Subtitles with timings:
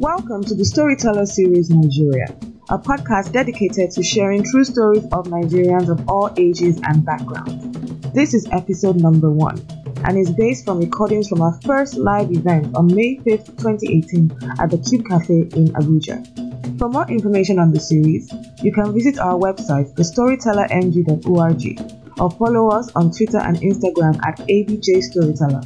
[0.00, 2.26] Welcome to the Storyteller Series Nigeria,
[2.68, 7.64] a podcast dedicated to sharing true stories of Nigerians of all ages and backgrounds.
[8.12, 9.56] This is episode number one
[10.04, 14.70] and is based from recordings from our first live event on May 5th, 2018 at
[14.70, 16.78] the Cube Cafe in Abuja.
[16.78, 18.30] For more information on the series,
[18.62, 25.02] you can visit our website, thestorytellerng.org, or follow us on Twitter and Instagram at ABJ
[25.04, 25.62] Storyteller.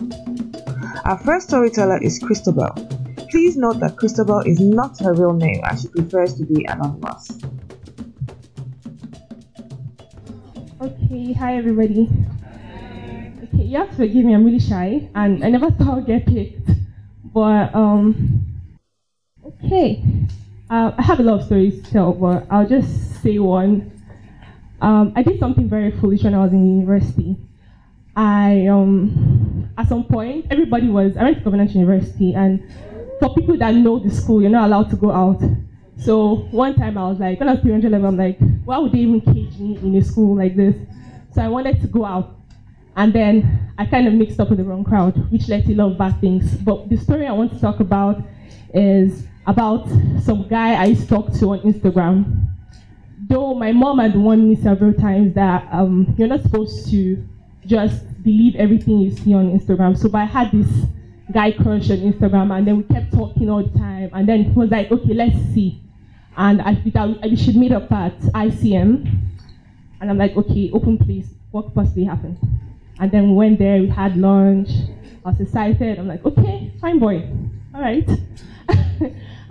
[1.05, 3.00] Our first storyteller is Christabel.
[3.31, 7.39] Please note that Christabel is not her real name as she prefers to be anonymous.
[10.81, 12.09] Okay, hi everybody.
[13.45, 16.27] Okay, you have to forgive me, I'm really shy and I never thought I'd get
[16.27, 16.71] picked.
[17.33, 18.47] But, um,
[19.47, 20.03] okay.
[20.69, 23.93] Uh, I have a lot of stories to tell, but I'll just say one.
[24.81, 27.37] Um, I did something very foolish when I was in university.
[28.17, 32.63] I, um, at some point, everybody was, I went to Covenant University, and
[33.21, 35.41] for people that know the school, you're not allowed to go out.
[35.99, 38.93] So one time I was like, when I was 300 level, I'm like, why would
[38.93, 40.75] they even cage me in a school like this?
[41.35, 42.37] So I wanted to go out.
[42.97, 45.77] And then I kind of mixed up with the wrong crowd, which led to a
[45.77, 46.55] lot of bad things.
[46.57, 48.23] But the story I want to talk about
[48.73, 49.89] is about
[50.23, 52.47] some guy I used to talk to on Instagram.
[53.29, 57.23] Though my mom had warned me several times that um, you're not supposed to
[57.67, 59.97] just believe everything you see on Instagram.
[59.97, 60.69] So, but I had this
[61.33, 64.11] guy crush on Instagram, and then we kept talking all the time.
[64.13, 65.81] And then he was like, okay, let's see.
[66.37, 69.21] And I thought we should meet up at ICM.
[70.01, 71.27] And I'm like, okay, open place.
[71.51, 72.39] What possibly happened?
[72.99, 74.71] And then we went there, we had lunch.
[75.25, 75.99] I was excited.
[75.99, 77.29] I'm like, okay, fine boy.
[77.75, 78.09] All right.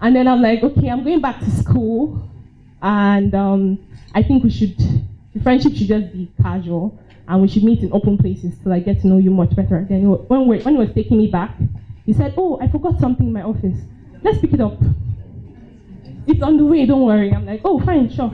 [0.02, 2.30] and then I'm like, okay, I'm going back to school.
[2.82, 3.80] And um,
[4.16, 6.98] I think we should, the friendship should just be casual
[7.30, 9.86] and we should meet in open places till I get to know you much better.
[9.88, 11.56] Then when, we, when he was taking me back,
[12.06, 13.80] he said, oh, I forgot something in my office.
[14.24, 14.80] Let's pick it up.
[16.26, 17.32] It's on the way, don't worry.
[17.32, 18.32] I'm like, oh, fine, sure.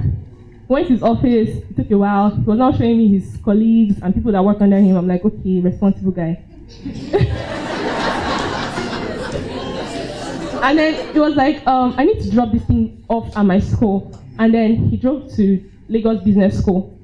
[0.70, 2.34] Went to his office, it took a while.
[2.34, 4.96] He was now showing me his colleagues and people that work under him.
[4.96, 6.42] I'm like, okay, responsible guy.
[10.64, 13.60] and then it was like, um, I need to drop this thing off at my
[13.60, 14.18] school.
[14.40, 16.95] And then he drove to Lagos Business School.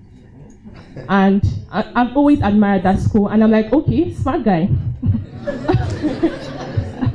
[1.09, 3.28] And I, have always admired that school.
[3.30, 4.70] And I'm like, okay, smart guy.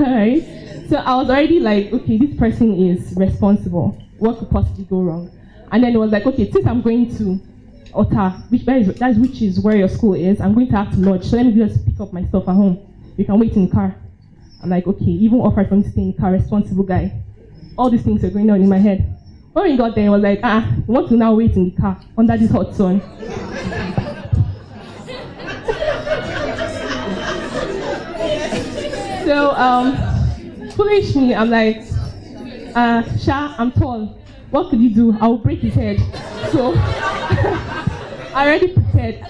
[0.01, 0.43] Alright.
[0.89, 4.01] So I was already like, okay, this person is responsible.
[4.19, 5.31] What could possibly go wrong?
[5.73, 7.41] And then it was like, okay, since I'm going to
[7.93, 10.99] Ota, which is, that's which is where your school is, I'm going to have to
[10.99, 11.25] lodge.
[11.25, 12.79] So let me just pick up my stuff at home.
[13.17, 13.97] You can wait in the car.
[14.63, 17.23] I'm like, okay, even offered for me to stay in the car, responsible guy.
[17.77, 19.16] All these things are going on in my head.
[19.57, 21.77] When we got there, it was like, ah, we want to now wait in the
[21.81, 23.01] car under this hot sun.
[29.25, 29.97] so, um,
[30.73, 31.79] foolish me, I'm like,
[32.75, 34.21] uh, Sha, I'm tall.
[34.51, 35.17] What could you do?
[35.23, 36.01] I will break his head.
[36.53, 39.25] So, I already prepared.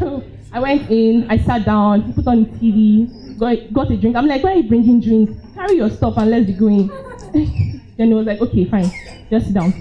[0.00, 3.96] So, I went in, I sat down, he put on the TV, got, got a
[3.96, 4.16] drink.
[4.16, 5.30] I'm like, why are you bringing drink?
[5.54, 6.90] Carry your stuff and let's be going.
[8.00, 8.90] then he was like, okay, fine.
[9.28, 9.72] Just sit down.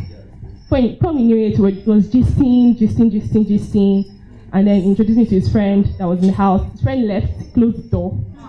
[0.68, 4.12] When in knew it, it was gisting, gisting, gisting, gisting,
[4.52, 6.70] and then introduced me to his friend that was in the house.
[6.74, 8.20] His friend left, closed the door.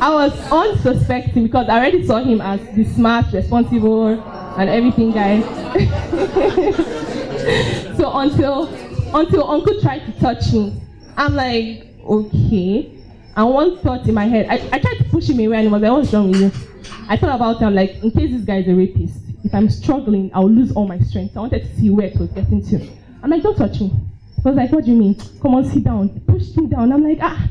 [0.00, 4.22] I was unsuspecting because I already saw him as the smart, responsible,
[4.56, 5.40] and everything guy.
[7.96, 8.68] so until
[9.14, 10.80] until uncle tried to touch me,
[11.16, 12.92] I'm like, okay.
[13.36, 15.72] And one thought in my head, I, I tried to push him away and he
[15.72, 16.71] was like, what's wrong with you?
[17.08, 19.68] I thought about it, I'm like, in case this guy is a rapist, if I'm
[19.68, 21.36] struggling, I'll lose all my strength.
[21.36, 22.88] I wanted to see where it was getting to.
[23.22, 23.88] I'm like, don't touch me.
[23.88, 25.14] He was like, what do you mean?
[25.40, 26.08] Come on, sit down.
[26.08, 26.92] He pushed me down.
[26.92, 27.48] I'm like, ah,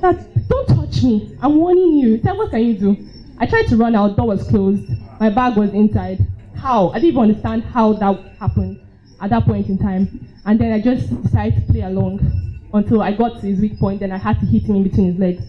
[0.00, 1.36] that, don't touch me.
[1.42, 2.18] I'm warning you.
[2.18, 2.96] Tell what can you do?
[3.38, 4.90] I tried to run out, door was closed.
[5.20, 6.26] My bag was inside.
[6.56, 6.90] How?
[6.90, 8.80] I didn't even understand how that happened
[9.20, 10.26] at that point in time.
[10.46, 12.20] And then I just decided to play along
[12.72, 14.00] until I got to his weak point.
[14.00, 15.42] Then I had to hit him in between his legs.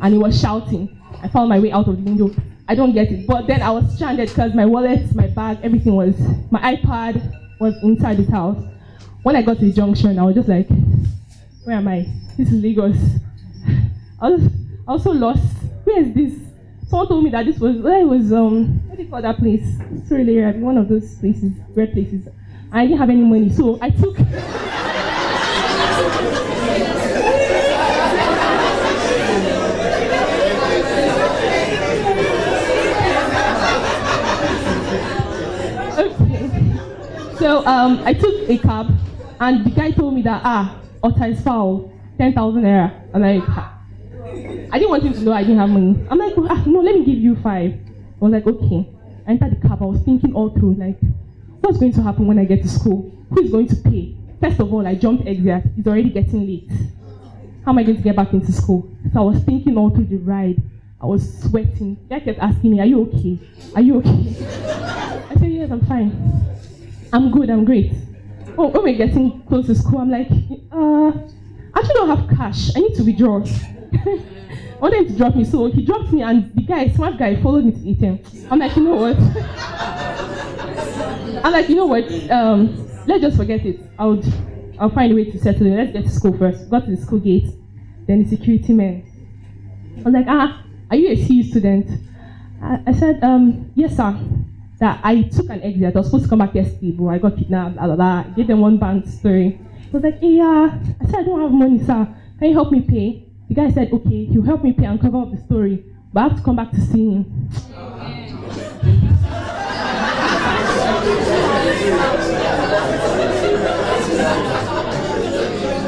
[0.00, 0.98] And he was shouting.
[1.22, 2.34] I found my way out of the window.
[2.72, 3.26] I don't get it.
[3.26, 6.18] But then I was stranded because my wallet, my bag, everything was,
[6.50, 7.20] my iPad
[7.60, 8.56] was inside the house.
[9.24, 10.70] When I got to the junction, I was just like,
[11.64, 12.08] where am I?
[12.38, 12.96] This is Lagos.
[14.22, 14.50] I was
[14.88, 15.44] also lost.
[15.84, 16.32] Where is this?
[16.88, 19.66] Someone told me that this was, where was, um, what do you call that place?
[20.08, 22.26] Surulere, one of those places, red places.
[22.72, 24.16] I didn't have any money, so I took.
[37.42, 38.86] So um, I took a cab,
[39.40, 42.94] and the guy told me that ah, Ota is foul, ten thousand naira.
[43.12, 43.48] And I'm like,
[44.70, 46.06] I didn't want him to know I didn't have money.
[46.08, 47.72] I'm like, ah, no, let me give you five.
[47.74, 48.88] I was like, okay.
[49.26, 49.82] I entered the cab.
[49.82, 51.00] I was thinking all through, like,
[51.62, 53.12] what's going to happen when I get to school?
[53.30, 54.14] Who is going to pay?
[54.40, 55.64] First of all, I jumped exit.
[55.76, 56.70] It's already getting late.
[57.64, 58.88] How am I going to get back into school?
[59.12, 60.62] So I was thinking all through the ride.
[61.00, 61.98] I was sweating.
[62.08, 63.36] Guy kept asking me, Are you okay?
[63.74, 64.36] Are you okay?
[65.28, 66.51] I said, Yes, I'm fine.
[67.12, 67.92] I'm good, I'm great.
[68.56, 70.30] Oh, when we're getting close to school, I'm like,
[70.72, 71.08] uh,
[71.74, 72.70] I actually don't have cash.
[72.74, 73.42] I need to withdraw.
[73.42, 77.40] I wanted him to drop me, so he dropped me, and the guy, smart guy,
[77.42, 78.48] followed me to ATM.
[78.50, 79.16] I'm like, you know what?
[81.44, 82.04] I'm like, you know what?
[82.30, 83.80] Um, let's just forget it.
[83.98, 84.22] I'll,
[84.80, 85.76] I'll find a way to settle it.
[85.76, 86.70] Let's get to school first.
[86.70, 87.50] Got to the school gate,
[88.06, 89.04] then the security man.
[89.98, 91.90] I was like, ah, are you a CU student?
[92.62, 94.18] I, I said, um, yes, sir.
[94.82, 95.94] That I took an exit.
[95.94, 97.76] I was supposed to come back yesterday, but I got kidnapped.
[97.76, 98.22] Blah, blah, blah.
[98.34, 99.60] Gave them one band story.
[99.86, 100.76] I was like, hey, yeah.
[101.00, 102.08] I said, I don't have money, sir.
[102.40, 103.28] Can you help me pay?
[103.48, 106.22] The guy said, okay, he'll help me pay and cover up the story, but I
[106.24, 107.48] have to come back to see him.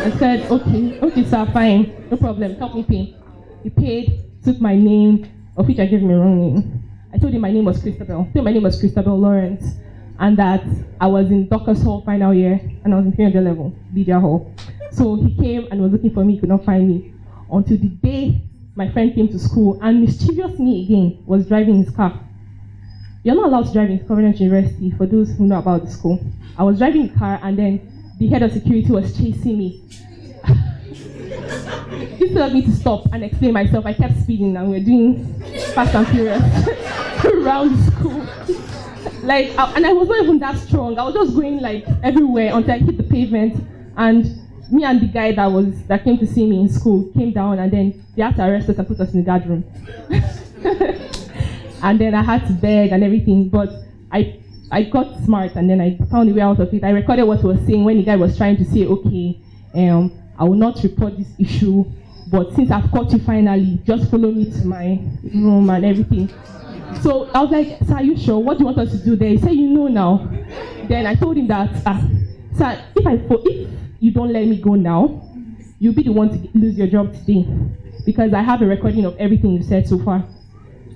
[0.06, 3.17] I said, okay, okay, sir, fine, no problem, help me pay.
[3.64, 5.26] He paid, took my name,
[5.56, 6.83] of which I gave him a wrong name.
[7.14, 8.22] I told him my name was Christabel.
[8.22, 9.76] I told him my name was Christabel Lawrence,
[10.19, 10.64] and that
[11.00, 14.52] I was in Doctors Hall final year, and I was in 300 level, Lydia Hall.
[14.90, 17.14] So he came and was looking for me, he could not find me.
[17.52, 18.43] Until the day
[18.75, 22.19] my friend came to school, and mischievous me again was driving his car.
[23.22, 26.19] You're not allowed to drive in Covenant University, for those who know about the school.
[26.58, 29.84] I was driving the car, and then the head of security was chasing me.
[32.19, 35.40] Instead of me to stop and explain myself, I kept speeding, and we were doing
[35.75, 36.69] fast and furious
[37.26, 38.26] around school.
[39.23, 40.99] like, and I was not even that strong.
[40.99, 43.67] I was just going like everywhere until I hit the pavement,
[43.97, 44.25] and
[44.71, 47.59] me and the guy that was that came to see me in school came down,
[47.59, 49.65] and then they had to arrest us and put us in the guard room.
[51.82, 53.70] and then I had to beg and everything, but
[54.11, 56.82] I I got smart and then I found a way out of it.
[56.82, 59.38] I recorded what he was saying when the guy was trying to say, okay,
[59.75, 61.85] um, I will not report this issue,
[62.29, 64.99] but since I've caught you finally, just follow me to my
[65.32, 66.31] room and everything.
[67.02, 68.38] So I was like, sir, are you sure?
[68.38, 69.29] What do you want us to do there?
[69.29, 70.29] He said, you know now.
[70.88, 72.02] Then I told him that, ah,
[72.56, 73.70] sir, if I if
[74.00, 75.23] you don't let me go now,
[75.79, 77.46] you'll be the one to lose your job today.
[78.05, 80.25] Because I have a recording of everything you said so far.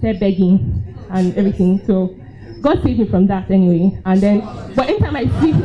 [0.01, 1.81] Said begging and everything.
[1.87, 2.15] So
[2.61, 4.01] God saved me from that anyway.
[4.05, 4.41] And then,
[4.75, 5.53] but anytime I see,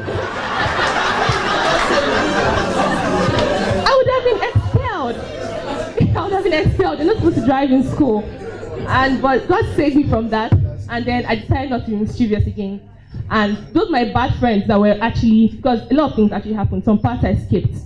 [3.85, 5.15] I would have been expelled.
[6.17, 6.97] I would have been expelled.
[6.99, 8.23] You're not supposed to drive in school.
[8.87, 10.51] And but God saved me from that.
[10.89, 12.89] And then I decided not to be mischievous again.
[13.29, 16.83] And those my bad friends that were actually because a lot of things actually happened.
[16.83, 17.77] Some parts I skipped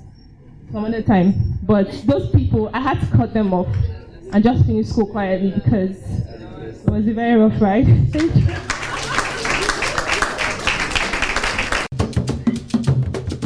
[0.71, 1.33] some other time.
[1.63, 3.67] But those people I had to cut them off
[4.33, 5.97] and just finish school quietly because
[6.85, 7.85] it was a very rough ride.
[8.11, 8.77] Thank you.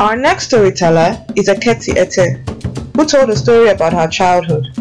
[0.02, 2.40] Our next storyteller is Eketi Ete,
[2.96, 4.81] who told a story about her childhood.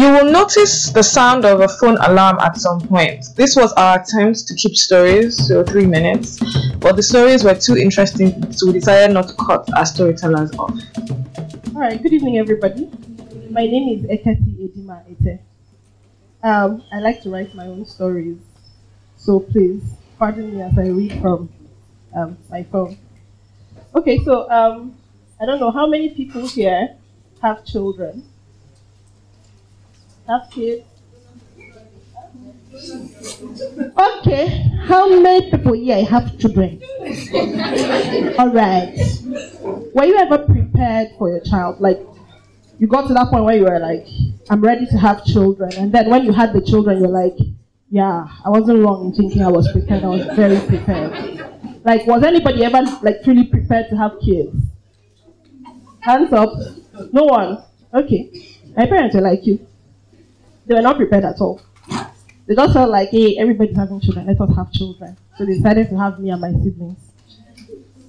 [0.00, 3.26] You will notice the sound of a phone alarm at some point.
[3.36, 6.40] This was our attempt to keep stories to three minutes,
[6.78, 10.72] but the stories were too interesting, so we decided not to cut our storytellers off.
[11.76, 12.88] All right, good evening, everybody.
[13.50, 15.38] My name is Eketi Edima Ete.
[16.42, 18.38] Um, I like to write my own stories,
[19.18, 19.84] so please
[20.18, 21.52] pardon me as I read from
[22.16, 22.96] um, my phone.
[23.94, 24.96] Okay, so um,
[25.38, 26.96] I don't know how many people here
[27.42, 28.29] have children.
[30.30, 30.84] Have kids?
[33.98, 34.46] Okay,
[34.86, 36.80] how many people here have children?
[38.38, 38.96] All right.
[39.92, 41.80] Were you ever prepared for your child?
[41.80, 41.98] Like,
[42.78, 44.06] you got to that point where you were like,
[44.48, 45.72] I'm ready to have children.
[45.76, 47.36] And then when you had the children, you're like,
[47.90, 50.04] yeah, I wasn't wrong in thinking I was prepared.
[50.04, 51.82] I was very prepared.
[51.84, 54.54] Like, was anybody ever like truly prepared to have kids?
[56.02, 56.52] Hands up.
[57.12, 57.64] No one.
[57.92, 58.30] Okay.
[58.76, 59.66] My parents were like you.
[60.70, 61.60] They were not prepared at all.
[62.46, 64.28] They just felt like, hey, everybody's having children.
[64.28, 65.16] Let us have children.
[65.36, 67.10] So they decided to have me and my siblings.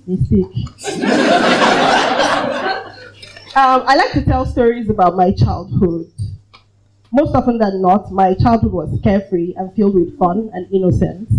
[0.05, 0.45] Mistake.
[3.55, 6.11] um, I like to tell stories about my childhood.
[7.11, 11.33] Most often than not, my childhood was carefree and filled with fun and innocence.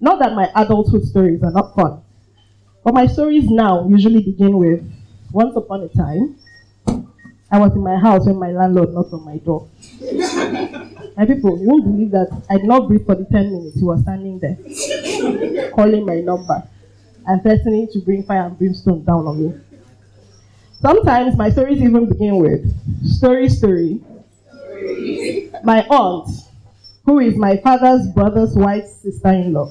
[0.00, 2.00] Not that my adulthood stories are not fun,
[2.82, 4.82] but my stories now usually begin with
[5.30, 6.38] once upon a time,
[7.52, 9.68] I was in my house when my landlord knocked on my door.
[10.00, 13.76] my people, you won't believe that I did not breathe for the 10 minutes.
[13.76, 14.56] He was standing there,
[15.72, 16.66] calling my number
[17.26, 19.60] and threatening to bring fire and brimstone down on me.
[20.80, 22.64] Sometimes my stories even begin with
[23.06, 24.00] story, story,
[25.62, 26.30] my aunt,
[27.04, 29.66] who is my father's brother's wife's sister-in-law,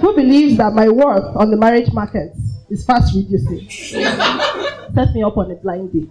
[0.00, 2.32] who believes that my worth on the marriage market
[2.68, 3.68] is fast reducing,
[4.94, 6.08] set me up on a blind date.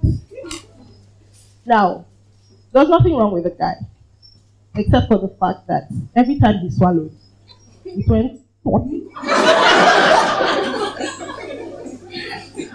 [1.65, 2.05] Now,
[2.71, 3.75] there's nothing wrong with the guy,
[4.75, 7.11] except for the fact that every time he swallowed,
[7.85, 8.41] it went.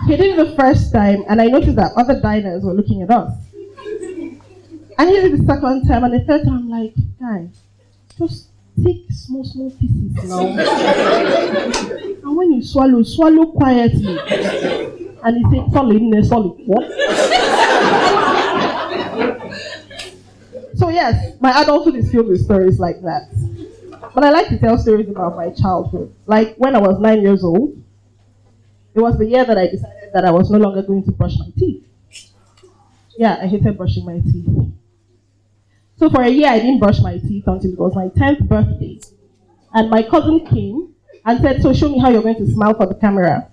[0.07, 3.11] he did it the first time, and I noticed that other diners were looking at
[3.11, 3.33] us.
[4.97, 7.49] And he did it the second time, and the third time, I'm like, guy,
[8.19, 8.49] just
[8.83, 10.47] take small, small pieces now.
[10.47, 14.19] and when you swallow, swallow quietly.
[15.25, 16.53] And he said, solid, solid.
[16.67, 16.85] What?
[20.77, 23.31] so, yes, my adulthood is filled with stories like that.
[24.15, 26.15] But I like to tell stories about my childhood.
[26.27, 27.83] Like when I was nine years old,
[28.95, 31.37] it was the year that I decided that I was no longer going to brush
[31.39, 31.85] my teeth.
[33.17, 34.73] Yeah, I hated brushing my teeth.
[35.97, 39.01] So for a year, I didn't brush my teeth until it was my 10th birthday.
[39.73, 42.87] And my cousin came and said, So show me how you're going to smile for
[42.87, 43.51] the camera.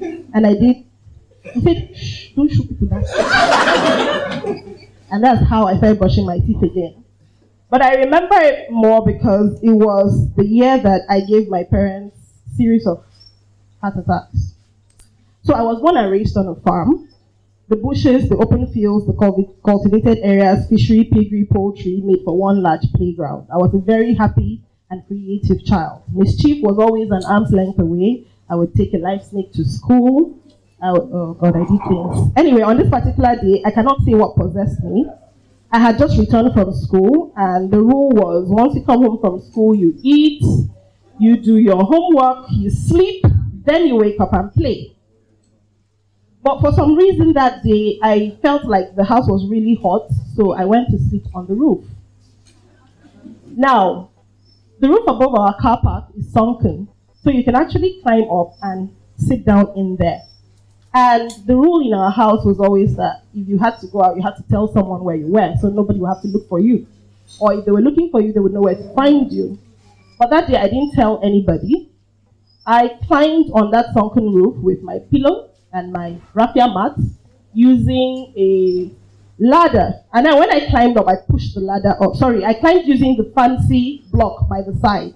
[0.00, 0.86] And I did.
[1.42, 1.96] He said,
[2.36, 3.04] don't show people that.
[5.10, 7.04] and that's how I started brushing my teeth again.
[7.70, 12.16] But I remember it more because it was the year that I gave my parents
[12.56, 13.04] series of
[13.80, 14.54] heart attacks.
[15.44, 17.08] So I was born and raised on a farm.
[17.68, 19.12] The bushes, the open fields, the
[19.64, 23.46] cultivated areas, fishery, piggery, poultry made for one large playground.
[23.52, 26.02] I was a very happy and creative child.
[26.12, 28.26] Mischief was always an arm's length away.
[28.48, 30.39] I would take a live snake to school.
[30.82, 32.32] I oh God, I did things.
[32.36, 35.06] Anyway, on this particular day, I cannot say what possessed me.
[35.70, 39.40] I had just returned from school, and the rule was once you come home from
[39.40, 40.42] school, you eat,
[41.18, 43.24] you do your homework, you sleep,
[43.64, 44.96] then you wake up and play.
[46.42, 50.54] But for some reason that day, I felt like the house was really hot, so
[50.54, 51.84] I went to sleep on the roof.
[53.54, 54.10] Now,
[54.80, 56.88] the roof above our car park is sunken,
[57.22, 60.22] so you can actually climb up and sit down in there.
[60.92, 64.16] And the rule in our house was always that if you had to go out,
[64.16, 66.58] you had to tell someone where you were, so nobody would have to look for
[66.58, 66.86] you.
[67.38, 69.58] Or if they were looking for you, they would know where to find you.
[70.18, 71.90] But that day, I didn't tell anybody.
[72.66, 76.96] I climbed on that sunken roof with my pillow and my raffia mat
[77.54, 78.90] using a
[79.38, 79.94] ladder.
[80.12, 82.16] And then when I climbed up, I pushed the ladder up.
[82.16, 85.14] Sorry, I climbed using the fancy block by the side.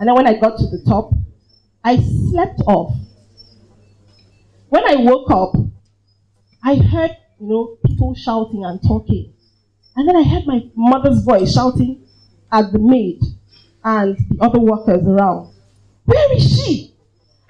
[0.00, 1.12] And then when I got to the top,
[1.84, 2.96] I slept off.
[4.72, 5.52] When I woke up,
[6.64, 9.34] I heard, you know, people shouting and talking.
[9.94, 12.06] And then I heard my mother's voice shouting
[12.50, 13.20] at the maid
[13.84, 15.52] and the other workers around.
[16.06, 16.94] Where is she?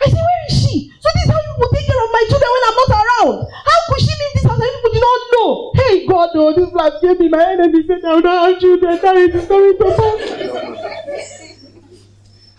[0.03, 0.91] I said, Where is she?
[0.99, 3.47] So this is how you will take care of my children when I'm not around.
[3.55, 5.73] How could she leave this house and people do not know?
[5.77, 8.99] Hey God, oh, this life gave me my enemy said I will not have children.
[9.01, 11.02] That is the story to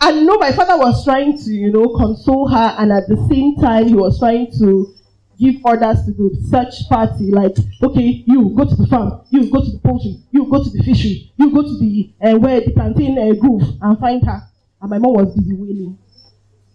[0.04, 3.56] And no, my father was trying to, you know, console her, and at the same
[3.56, 4.94] time, he was trying to
[5.40, 9.64] give orders to the search party, like, okay, you go to the farm, you go
[9.64, 12.70] to the poultry, you go to the fishery, you go to the uh, where the
[12.72, 14.42] plantain uh, grove and find her.
[14.82, 15.96] And my mom was busy wailing.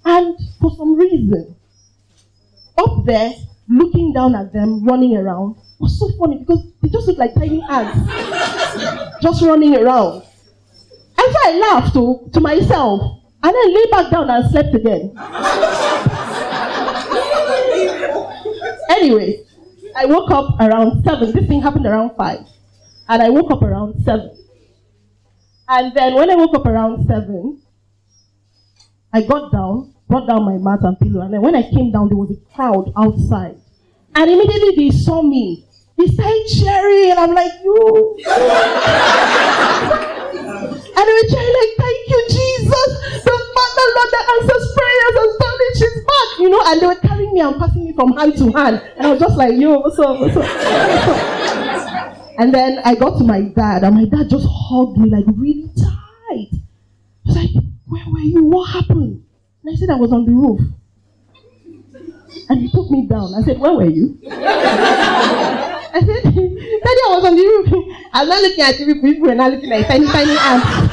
[0.05, 1.55] And for some reason,
[2.79, 3.31] up there,
[3.67, 7.61] looking down at them, running around, was so funny because they just looked like tiny
[7.69, 10.23] ants, just running around.
[11.15, 15.13] And so I laughed to, to myself and then lay back down and slept again.
[18.89, 19.43] anyway,
[19.95, 21.31] I woke up around 7.
[21.31, 22.39] This thing happened around 5.
[23.07, 24.35] And I woke up around 7.
[25.69, 27.61] And then when I woke up around 7,
[29.13, 32.09] I got down, brought down my mat and pillow, and then when I came down,
[32.09, 33.57] there was a crowd outside.
[34.15, 35.65] And immediately they saw me.
[35.97, 38.17] They started cheering, and I'm like, you.
[40.95, 43.28] and they were cheering like, thank you, Jesus.
[43.99, 45.15] Lord, that answers prayers
[45.59, 45.77] it.
[45.77, 46.63] She's back, you know.
[46.65, 48.81] And they were carrying me and passing me from hand to hand.
[48.95, 50.45] And I was just like, yo, what's up, what's up?
[52.39, 55.67] And then I got to my dad, and my dad just hugged me like really
[55.75, 56.47] tight.
[56.53, 57.51] I was like,
[57.87, 58.45] where were you?
[58.45, 59.25] What happened?
[59.63, 60.61] And I said, I was on the roof.
[62.47, 63.33] And he took me down.
[63.35, 64.17] I said, Where were you?
[64.31, 67.67] I said, Daddy, I was on the roof.
[68.13, 70.89] I was not looking at the people, were not looking at tiny, tiny ants.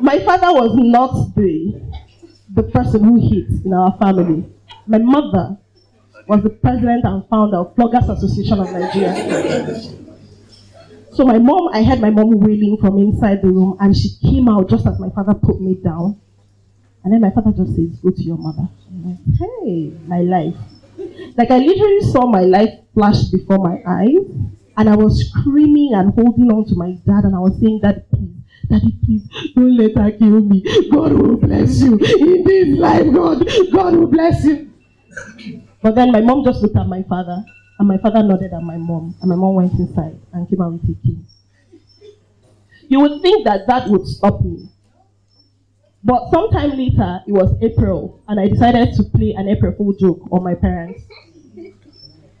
[0.00, 1.80] My father was not the,
[2.54, 4.44] the person who hit in our family.
[4.86, 5.58] My mother
[6.26, 9.14] was the president and founder of Floggers Association of Nigeria.
[11.12, 14.48] So my mom, I heard my mom wailing from inside the room, and she came
[14.48, 16.20] out just as my father put me down.
[17.04, 20.56] And then my father just says, "Go to your mother." I'm like, "Hey, my life."
[21.36, 24.24] Like I literally saw my life flash before my eyes,
[24.76, 28.02] and I was screaming and holding on to my dad, and I was saying, "Daddy,
[28.12, 28.39] please,
[28.70, 30.62] Daddy, please, don't let her kill me.
[30.92, 33.12] God will bless you in this life.
[33.12, 34.70] God, God will bless you."
[35.82, 37.44] But then my mom just looked at my father,
[37.78, 40.72] and my father nodded at my mom, and my mom went inside and came out
[40.72, 41.18] with a key.
[42.88, 44.68] You would think that that would stop me.
[46.02, 50.28] But sometime later, it was April, and I decided to play an April Fool joke
[50.30, 51.02] on my parents.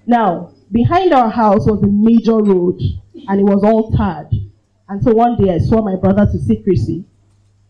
[0.06, 2.80] Now, behind our house was a major road,
[3.28, 4.28] and it was all tarred.
[4.90, 7.04] And so one day I swore my brother to secrecy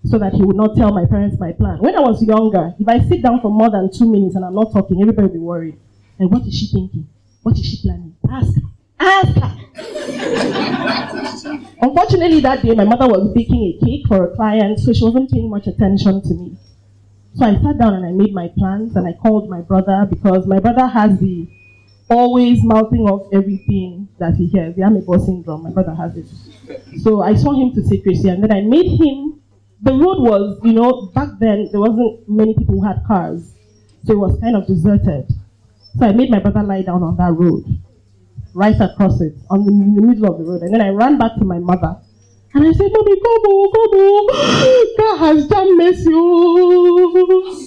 [0.07, 1.77] so that he would not tell my parents my plan.
[1.79, 4.55] When I was younger, if I sit down for more than two minutes and I'm
[4.55, 5.79] not talking, everybody be worried.
[6.19, 7.07] Like, what is she thinking?
[7.43, 8.17] What is she planning?
[8.31, 8.63] Ask her.
[8.99, 9.59] Ask her.
[11.83, 15.31] Unfortunately, that day my mother was baking a cake for a client, so she wasn't
[15.31, 16.57] paying much attention to me.
[17.35, 20.47] So I sat down and I made my plans and I called my brother because
[20.47, 21.47] my brother has the
[22.09, 24.75] always mouthing off everything that he hears.
[24.75, 25.65] The amebo syndrome.
[25.65, 26.27] My brother has it.
[27.03, 29.41] So I saw him to secrecy and then I made him.
[29.83, 33.55] The road was, you know, back then there wasn't many people who had cars,
[34.05, 35.33] so it was kind of deserted.
[35.99, 37.65] So I made my brother lie down on that road
[38.55, 40.63] right across it, on the, in the middle of the road.
[40.63, 41.97] And then I ran back to my mother.
[42.53, 44.97] And I said, Mommy, come on.
[44.99, 46.11] God has done mercy.
[46.13, 47.67] oh."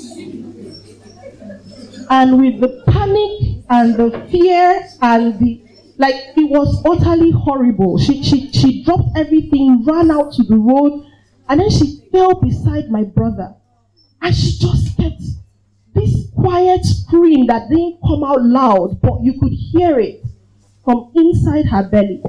[2.10, 5.62] And with the panic and the fear and the
[6.04, 7.98] like it was utterly horrible.
[7.98, 11.06] She she she dropped everything, ran out to the road,
[11.48, 13.56] and then she fell beside my brother.
[14.22, 15.22] And she just kept
[15.94, 20.26] this quiet scream that didn't come out loud, but you could hear it
[20.84, 22.22] from inside her belly.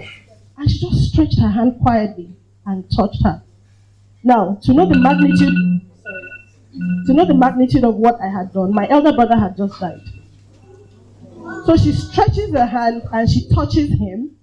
[0.56, 2.30] And she just stretched her hand quietly
[2.64, 3.42] and touched her.
[4.22, 5.82] Now, to know the magnitude,
[7.06, 10.00] to know the magnitude of what I had done, my elder brother had just died.
[11.66, 14.37] So she stretches her hand and she touches him,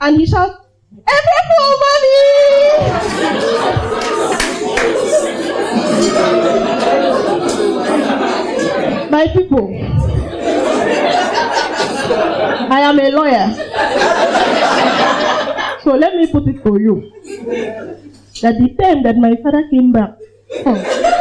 [0.00, 0.56] and he shouts,
[1.06, 1.32] "Every
[9.10, 9.68] My people,
[12.70, 13.52] I am a lawyer.
[15.84, 17.12] So let me put it for you.
[18.40, 20.16] That the time that my father came back,
[20.64, 21.11] oh,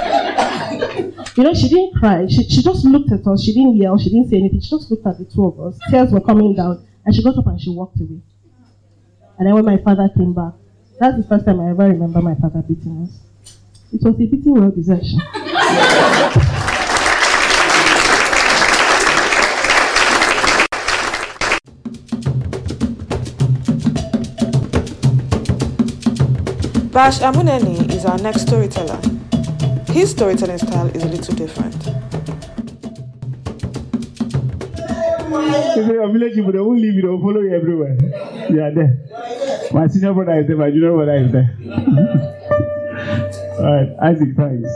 [1.35, 2.27] you know, she didn't cry.
[2.27, 3.43] She, she just looked at us.
[3.43, 3.97] She didn't yell.
[3.97, 4.59] She didn't say anything.
[4.59, 5.79] She just looked at the two of us.
[5.89, 6.85] Tears were coming down.
[7.05, 8.21] And she got up and she walked away.
[9.37, 10.53] And then when my father came back,
[10.99, 13.19] that's the first time I ever remember my father beating us.
[13.93, 15.05] It was a beating well deserved.
[26.91, 29.20] Bash Amuneni is our next storyteller.
[29.91, 31.75] His storytelling style is a little different.
[35.73, 37.97] If you're a village people, they won't leave you, they'll follow you everywhere.
[38.49, 38.97] You are there.
[39.73, 41.49] My senior brother is there, my junior brother is there.
[43.59, 44.69] All right, Isaac, thanks.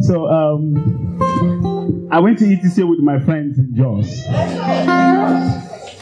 [0.00, 4.26] So, um, I went to ETC with my friends in Jos.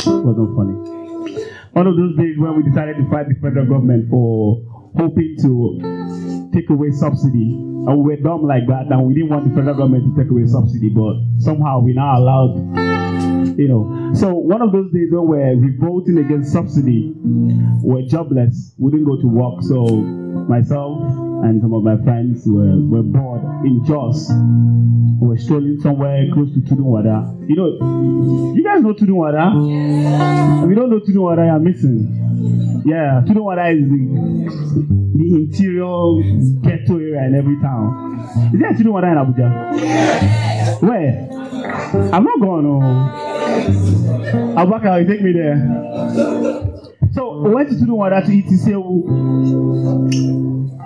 [0.07, 0.75] Wasn't funny.
[1.73, 4.61] One of those days when we decided to fight the federal government for
[4.97, 7.55] hoping to take away subsidy.
[7.87, 10.31] And we were dumb like that, and we didn't want the federal government to take
[10.31, 13.11] away subsidy, but somehow we're now allowed
[13.57, 14.13] you know.
[14.15, 17.13] So one of those days when we're revolting against subsidy,
[17.83, 19.63] we're jobless, we didn't go to work.
[19.63, 19.85] So
[20.49, 21.03] myself
[21.45, 24.31] and some of my friends were, were bored in Jos.
[25.21, 27.49] We were strolling somewhere close to Tudunwada.
[27.49, 29.53] You know, you guys know Tudunwada?
[30.65, 32.30] If you don't know Tudunwada, you're missing.
[32.85, 34.01] Yeah, Tudunwada is the,
[35.17, 36.23] the interior
[36.63, 38.19] ghetto area in every town.
[38.55, 39.49] Is there a Tudunwada in Abuja?
[40.83, 41.29] Where?
[42.13, 42.71] I'm not going to.
[44.57, 45.61] Abaka, you take me there.
[47.13, 49.05] So we went to Tudunwada to eat Isewu.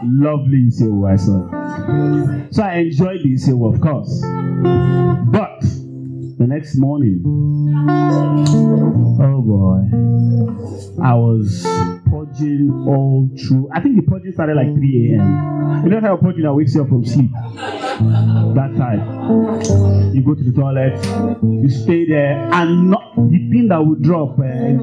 [0.05, 1.49] Lovely Isewu, I saw.
[2.51, 4.21] So I enjoyed the Isewu, of course.
[5.31, 5.63] But
[6.39, 7.23] the next morning,
[9.21, 11.63] oh boy, I was
[12.11, 13.69] purging all through.
[13.73, 15.85] I think the purging started like 3 a.m.
[15.85, 17.31] You know how purging that wakes you up from sleep?
[17.33, 19.01] That time.
[20.15, 20.99] You go to the toilet,
[21.43, 24.39] you stay there, and not the thing that will drop.
[24.41, 24.77] Eh,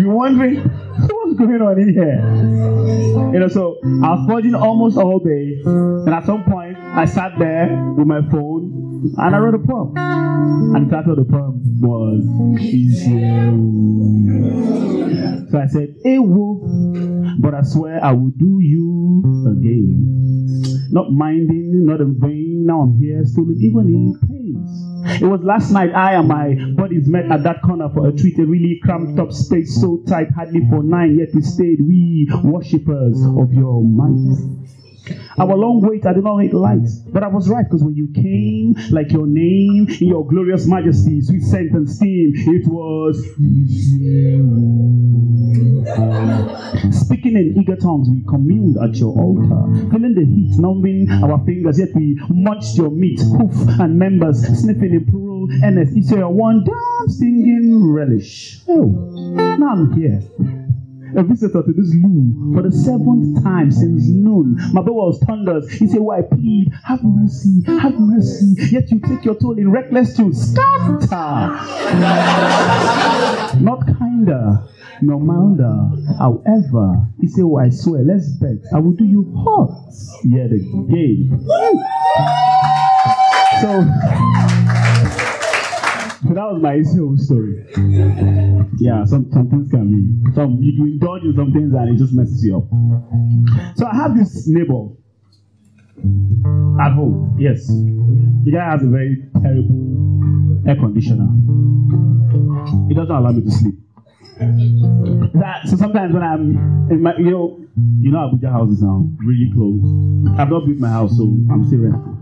[0.00, 0.56] you're wondering
[0.96, 3.32] what's going on in here.
[3.32, 7.38] You know, so I was purging almost all day, and at some point I sat
[7.38, 9.94] there with my phone and I wrote a poem.
[9.96, 13.20] And the title of the poem was Easy.
[15.50, 20.88] So I said, Ewo, but I swear I will do you again.
[20.90, 22.64] Not minding, not in vain.
[22.66, 24.42] Now I'm here, still even in pain.
[25.20, 28.38] It was last night I and my buddies met at that corner for a treat,
[28.38, 33.20] a really cramped up space, so tight, hardly for nine, yet we stayed, we worshippers
[33.24, 34.81] of your might.
[35.38, 36.88] Our long wait, I did not make light.
[37.12, 41.20] But I was right, because when you came, like your name, in your glorious majesty,
[41.20, 43.18] sweet scent and steam, it was.
[46.90, 51.78] Speaking in eager tongues, we communed at your altar, feeling the heat numbing our fingers,
[51.78, 55.96] yet we munched your meat, hoof and members, sniffing in plural earnest.
[55.96, 58.60] It's your one damn singing relish.
[58.68, 58.86] Oh,
[59.58, 60.22] now I'm here
[61.16, 64.56] a visitor to this loo for the seventh time since noon.
[64.72, 65.70] My boy was thunders.
[65.70, 66.72] He said, Why plead?
[66.84, 68.54] Have mercy, have mercy.
[68.70, 71.08] Yet you take your toll in reckless to scatter.
[73.60, 74.58] Not kinder,
[75.02, 75.76] nor milder.
[76.18, 78.58] However, he said, Oh, swear, let's bet.
[78.74, 79.92] I will do you hot
[80.24, 81.38] yet again.
[83.60, 83.84] So,
[86.22, 87.64] so that was my whole story.
[88.78, 90.32] Yeah, some, some things can be.
[90.34, 92.64] Some you indulge in some things and it just messes you up.
[93.76, 94.88] So I have this neighbor
[96.80, 97.36] at home.
[97.38, 101.28] Yes, the guy has a very terrible air conditioner.
[102.90, 103.74] It doesn't allow me to sleep.
[105.34, 107.58] That, so sometimes when I'm in my, you know,
[108.00, 109.82] you know Abuja houses now, really close.
[110.38, 112.21] I've not built my house, so I'm still renting.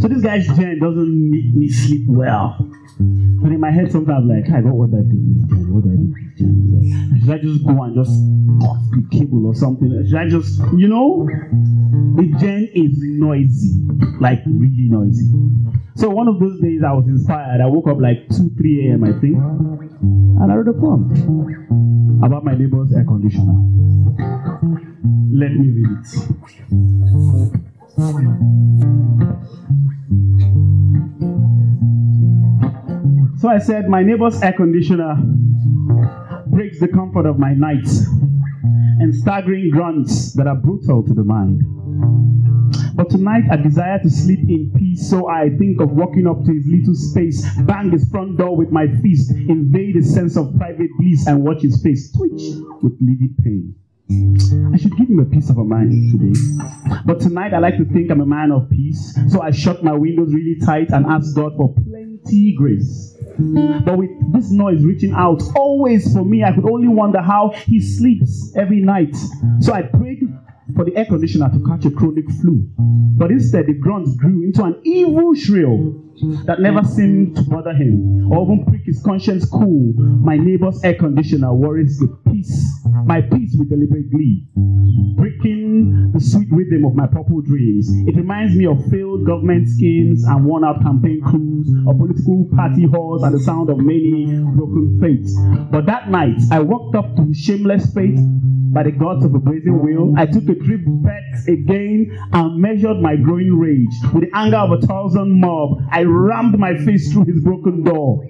[0.00, 2.56] So this guy's gen doesn't make me sleep well.
[2.98, 5.74] But in my head, sometimes I'm like, I got what I do with gen?
[5.74, 7.20] What do I do with gen?
[7.20, 8.14] Should I just go and just
[8.62, 9.90] cut the cable or something?
[10.08, 11.28] Should I just, you know?
[12.16, 13.82] The gen is noisy,
[14.20, 15.28] like really noisy.
[15.96, 17.60] So one of those days I was inspired.
[17.60, 19.04] I woke up like 2, 3 a.m.
[19.04, 21.10] I think, and I wrote a poem
[22.24, 23.56] about my neighbor's air conditioner.
[25.32, 27.75] Let me read it.
[27.96, 28.02] So
[33.48, 35.14] I said, My neighbor's air conditioner
[36.48, 38.04] breaks the comfort of my nights
[39.00, 41.62] and staggering grunts that are brutal to the mind.
[42.96, 46.52] But tonight I desire to sleep in peace, so I think of walking up to
[46.52, 50.90] his little space, bang his front door with my fist, invade his sense of private
[50.98, 52.42] bliss, and watch his face twitch
[52.82, 53.74] with livid pain.
[54.08, 56.38] I should give him a piece of a mind today.
[57.04, 59.94] But tonight I like to think I'm a man of peace, so I shut my
[59.94, 63.16] windows really tight and ask God for plenty grace.
[63.84, 67.80] But with this noise reaching out always for me, I could only wonder how he
[67.80, 69.14] sleeps every night.
[69.60, 70.22] So I prayed
[70.76, 72.64] for the air conditioner to catch a chronic flu.
[72.78, 76.05] But instead, the grunts grew into an evil shrill
[76.46, 79.92] that never seemed to bother him or even prick his conscience cool.
[79.96, 82.66] My neighbor's air conditioner worries the peace,
[83.04, 84.46] my peace with deliberate glee,
[85.16, 87.88] breaking the sweet rhythm of my purple dreams.
[88.08, 92.86] It reminds me of failed government schemes and worn out campaign crews, of political party
[92.86, 94.26] halls and the sound of many
[94.56, 95.34] broken fates.
[95.70, 98.18] But that night, I walked up to shameless fate
[98.72, 100.12] by the gods of a blazing wheel.
[100.18, 104.12] I took a trip back again and measured my growing rage.
[104.12, 108.24] With the anger of a thousand mob, I rammed my face through his broken door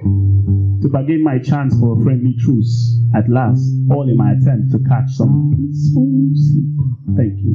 [0.82, 2.92] to bargain my chance for a friendly truce.
[3.14, 7.16] At last, all in my attempt to catch some peaceful sleep.
[7.16, 7.54] Thank you.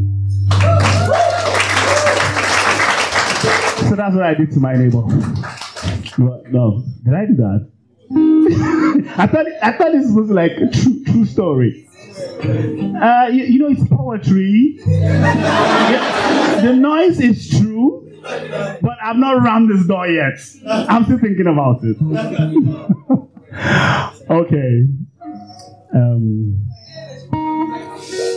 [3.90, 5.04] So that's what I did to my neighbor.
[6.18, 7.72] No, did I do that?
[9.18, 11.88] I thought I thought this was like a true, true story.
[12.44, 14.78] Uh, you, you know, it's poetry.
[14.86, 20.40] the noise is true, but I've not rammed this door yet.
[20.68, 21.98] I'm still thinking about it.
[24.30, 24.88] okay.
[25.94, 26.70] Um,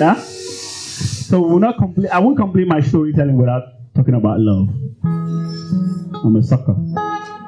[0.01, 0.15] yeah.
[0.15, 2.09] So we'll not complete.
[2.09, 3.63] I won't complete my storytelling without
[3.95, 4.69] talking about love.
[6.25, 6.75] I'm a sucker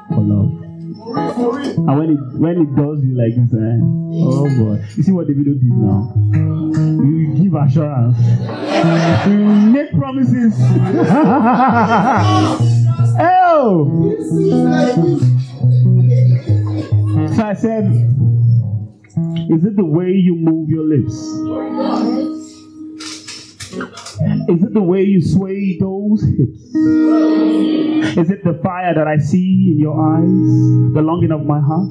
[0.09, 0.66] for love.
[1.15, 3.79] And when it when it does you like this, eh?
[4.23, 4.83] oh boy.
[4.95, 6.13] You see what the video did now?
[7.03, 8.17] You give assurance.
[9.27, 9.37] You
[9.71, 10.53] make promises.
[13.19, 13.87] oh!
[17.35, 17.85] So I said,
[19.49, 22.36] is it the way you move your lips?
[23.77, 26.61] Is it the way you sway those hips?
[28.17, 30.93] Is it the fire that I see in your eyes?
[30.95, 31.89] The longing of my heart?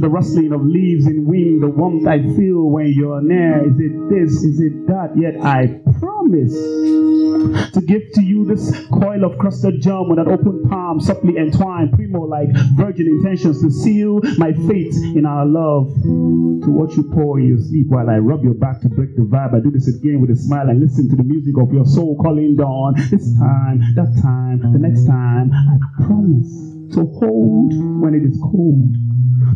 [0.00, 1.62] The rustling of leaves in wind?
[1.62, 3.64] The warmth I feel when you're near?
[3.64, 4.44] Is it this?
[4.44, 5.16] Is it that?
[5.16, 6.52] Yet I promise
[7.72, 11.92] to give to you this coil of crusted gem with an open palm, softly entwined,
[11.92, 15.88] primo like virgin intentions to seal my fate in our love.
[16.62, 19.22] To watch you pour in your sleep while I rub your back to break the
[19.22, 19.54] vibe.
[19.54, 22.16] I do this again with a smile and listen to the music of your soul
[22.22, 22.94] calling dawn.
[23.10, 28.94] This time, that time, the next time, I promise to hold when it is cold.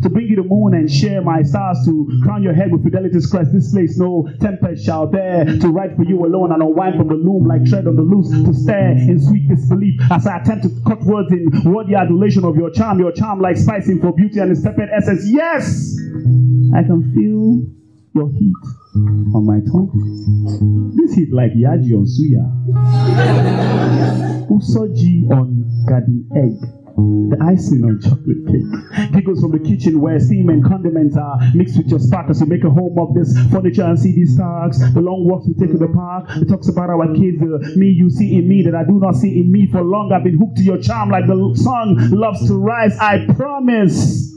[0.03, 3.25] To bring you the moon and share my stars, to crown your head with fidelity's
[3.25, 3.51] crest.
[3.53, 7.15] This place no tempest shall dare to write for you alone and unwind from the
[7.15, 8.29] loom like thread on the loose.
[8.29, 12.55] To stare in sweet disbelief as I attempt to cut words in worthy adulation of
[12.57, 15.23] your charm, your charm like spicing for beauty and its peppered essence.
[15.25, 15.95] Yes,
[16.75, 17.65] I can feel
[18.17, 18.63] your heat
[19.37, 19.93] on my tongue.
[20.97, 22.45] This heat like yaji on suya,
[24.49, 26.57] usoji on garden egg.
[26.97, 29.13] The icing on chocolate cake.
[29.13, 32.63] Giggles from the kitchen where steam and condiments are mixed with your as you make
[32.63, 34.79] a home of this furniture and CD stocks.
[34.79, 36.25] The long walks we take to the park.
[36.41, 39.13] It talks about our kids, uh, me you see in me that I do not
[39.13, 40.11] see in me for long.
[40.11, 42.97] I've been hooked to your charm like the sun loves to rise.
[42.97, 44.36] I promise.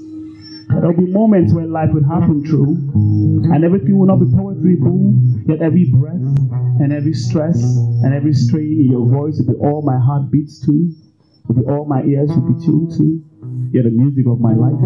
[0.71, 2.77] There'll be moments where life will happen true,
[3.53, 5.19] and everything will not be poetry, boo.
[5.47, 6.23] Yet every breath,
[6.81, 7.61] and every stress,
[8.05, 10.93] and every strain in your voice will be all my heart beats to,
[11.49, 13.21] will be all my ears will be tuned to.
[13.73, 14.79] You're the music of my life.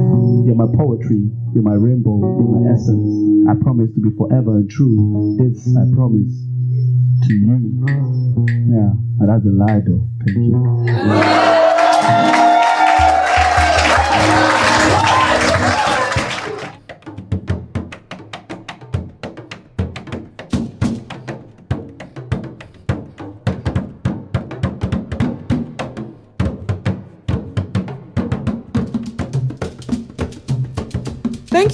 [0.45, 1.31] You're my poetry.
[1.55, 2.21] You're my rainbow.
[2.21, 3.49] You're my essence.
[3.49, 5.37] I promise to be forever true.
[5.41, 6.33] This I promise
[7.27, 7.87] to you.
[8.69, 8.93] Yeah,
[9.25, 10.09] that's a lie though.
[10.25, 11.64] Thank you.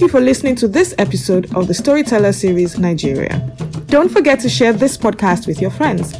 [0.00, 3.38] Thank you for listening to this episode of the Storyteller series Nigeria.
[3.88, 6.16] Don't forget to share this podcast with your friends.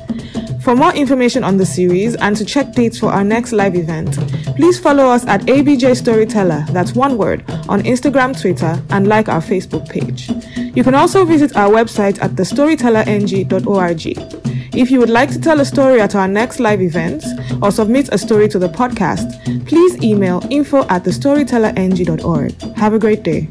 [0.62, 4.18] For more information on the series and to check dates for our next live event,
[4.54, 9.40] please follow us at ABJ Storyteller, that's one word, on Instagram, Twitter, and like our
[9.40, 10.28] Facebook page.
[10.76, 14.76] You can also visit our website at thestorytellerng.org.
[14.76, 17.24] If you would like to tell a story at our next live event
[17.62, 22.60] or submit a story to the podcast, please email info at thestorytellerng.org.
[22.76, 23.48] Have a great day.